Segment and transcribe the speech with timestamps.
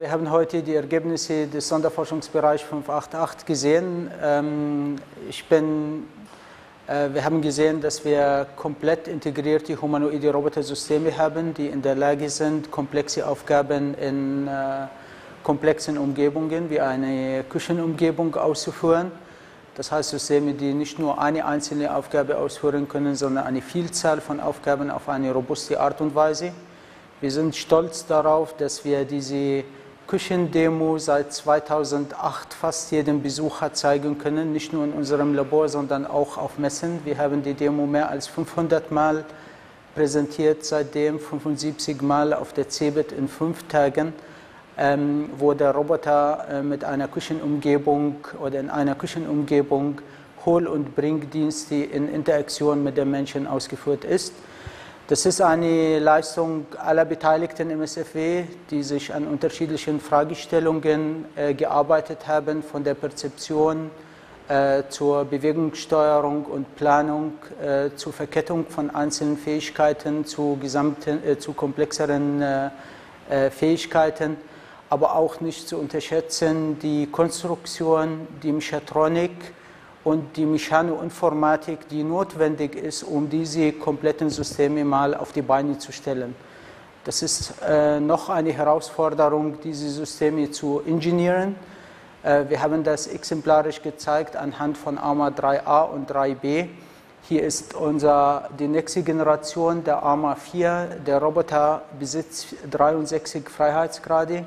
[0.00, 4.08] Wir haben heute die Ergebnisse des Sonderforschungsbereichs 588 gesehen.
[4.22, 4.94] Ähm,
[5.28, 6.04] ich bin,
[6.86, 12.30] äh, wir haben gesehen, dass wir komplett integrierte humanoide Robotersysteme haben, die in der Lage
[12.30, 14.86] sind, komplexe Aufgaben in äh,
[15.42, 19.10] komplexen Umgebungen wie eine Küchenumgebung auszuführen.
[19.74, 24.38] Das heißt Systeme, die nicht nur eine einzelne Aufgabe ausführen können, sondern eine Vielzahl von
[24.38, 26.52] Aufgaben auf eine robuste Art und Weise.
[27.20, 29.64] Wir sind stolz darauf, dass wir diese
[30.08, 36.38] Küchendemo seit 2008 fast jedem Besucher zeigen können, nicht nur in unserem Labor, sondern auch
[36.38, 37.00] auf Messen.
[37.04, 39.26] Wir haben die Demo mehr als 500 Mal
[39.94, 44.14] präsentiert, seitdem 75 Mal auf der CeBIT in fünf Tagen,
[44.78, 50.00] ähm, wo der Roboter äh, mit einer Küchenumgebung oder in einer Küchenumgebung
[50.46, 54.32] Hol- und Bringdienste in Interaktion mit den Menschen ausgeführt ist.
[55.08, 62.28] Das ist eine Leistung aller Beteiligten im SFW, die sich an unterschiedlichen Fragestellungen äh, gearbeitet
[62.28, 63.90] haben, von der Perzeption
[64.48, 71.54] äh, zur Bewegungssteuerung und Planung, äh, zur Verkettung von einzelnen Fähigkeiten, zu, gesamten, äh, zu
[71.54, 72.68] komplexeren äh,
[73.30, 74.36] äh, Fähigkeiten,
[74.90, 79.54] aber auch nicht zu unterschätzen die Konstruktion, die Mechatronik,
[80.08, 85.92] und die Mechanoinformatik, die notwendig ist, um diese kompletten Systeme mal auf die Beine zu
[85.92, 86.34] stellen.
[87.04, 91.56] Das ist äh, noch eine Herausforderung, diese Systeme zu ingenieren.
[92.22, 96.68] Äh, wir haben das exemplarisch gezeigt anhand von ARMA 3a und 3b.
[97.28, 101.00] Hier ist unser, die nächste Generation der ARMA 4.
[101.06, 104.46] Der Roboter besitzt 63 Freiheitsgrade.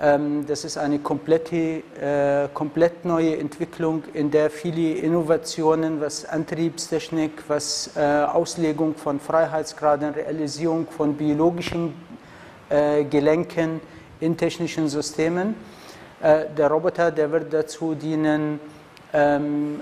[0.00, 7.42] Ähm, das ist eine komplette, äh, komplett neue Entwicklung, in der viele Innovationen, was Antriebstechnik,
[7.48, 11.94] was äh, Auslegung von Freiheitsgraden, Realisierung von biologischen
[12.70, 13.80] äh, Gelenken
[14.20, 15.56] in technischen Systemen.
[16.56, 18.60] Der Roboter, der wird dazu dienen,
[19.12, 19.80] ähm,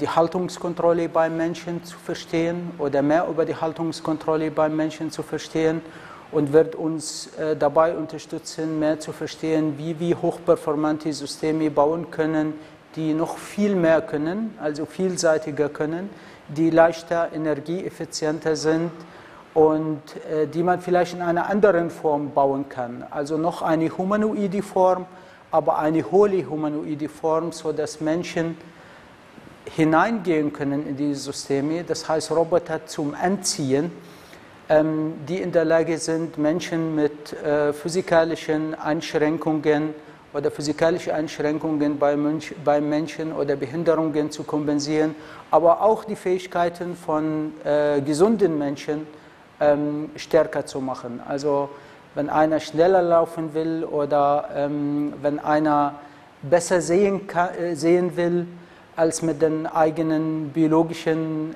[0.00, 5.82] die Haltungskontrolle beim Menschen zu verstehen oder mehr über die Haltungskontrolle beim Menschen zu verstehen
[6.32, 12.54] und wird uns äh, dabei unterstützen, mehr zu verstehen, wie wir hochperformante Systeme bauen können,
[12.96, 16.10] die noch viel mehr können, also vielseitiger können,
[16.48, 18.90] die leichter, energieeffizienter sind
[19.54, 20.00] und
[20.30, 23.04] äh, die man vielleicht in einer anderen Form bauen kann.
[23.10, 25.04] Also noch eine humanoide Form,
[25.50, 28.56] aber eine hohle humanoide Form, sodass Menschen
[29.76, 33.92] hineingehen können in diese Systeme, das heißt Roboter zum Anziehen
[34.68, 39.94] die in der Lage sind, Menschen mit äh, physikalischen Einschränkungen
[40.32, 45.14] oder physikalische Einschränkungen bei, Mensch, bei Menschen oder Behinderungen zu kompensieren,
[45.50, 49.06] aber auch die Fähigkeiten von äh, gesunden Menschen
[49.60, 51.20] ähm, stärker zu machen.
[51.28, 51.68] Also
[52.14, 55.96] wenn einer schneller laufen will oder ähm, wenn einer
[56.42, 58.46] besser äh, sehen will,
[58.94, 61.54] als mit den eigenen biologischen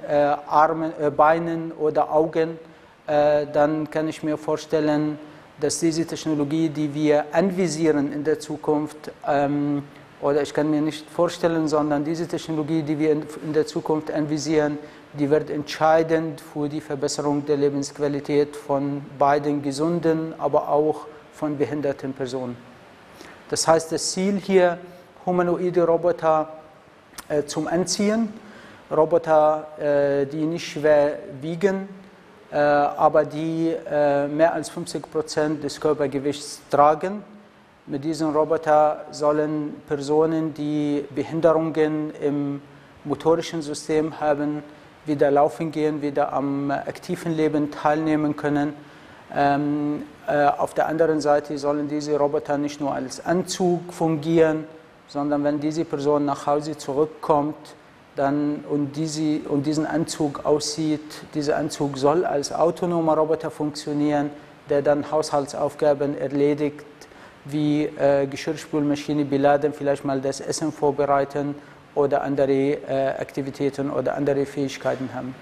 [0.49, 2.59] Armen, Beinen oder Augen,
[3.07, 5.19] äh, dann kann ich mir vorstellen,
[5.61, 9.83] dass diese Technologie, die wir anvisieren in der Zukunft, ähm,
[10.21, 14.79] oder ich kann mir nicht vorstellen, sondern diese Technologie, die wir in der Zukunft anvisieren,
[15.13, 22.13] die wird entscheidend für die Verbesserung der Lebensqualität von beiden gesunden, aber auch von behinderten
[22.13, 22.57] Personen.
[23.49, 24.79] Das heißt, das Ziel hier,
[25.25, 26.49] humanoide Roboter
[27.29, 28.33] äh, zum Anziehen,
[28.91, 31.89] Roboter, äh, die nicht schwer wiegen,
[32.55, 37.23] aber die äh, mehr als 50 Prozent des Körpergewichts tragen.
[37.87, 42.61] Mit diesem Roboter sollen Personen, die Behinderungen im
[43.05, 44.63] motorischen System haben,
[45.07, 48.75] wieder laufen gehen, wieder am aktiven Leben teilnehmen können.
[49.35, 54.65] Ähm, äh, auf der anderen Seite sollen diese Roboter nicht nur als Anzug fungieren,
[55.09, 57.75] sondern wenn diese Person nach Hause zurückkommt,
[58.17, 61.23] dann und, diese, und diesen Anzug aussieht.
[61.35, 64.31] Dieser Anzug soll als autonomer Roboter funktionieren,
[64.69, 66.85] der dann Haushaltsaufgaben erledigt,
[67.45, 71.55] wie äh, Geschirrspülmaschine beladen, vielleicht mal das Essen vorbereiten
[71.95, 75.35] oder andere äh, Aktivitäten oder andere Fähigkeiten haben.